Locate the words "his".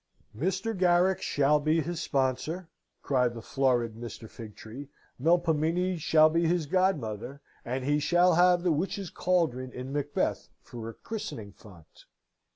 1.79-2.01, 6.47-6.65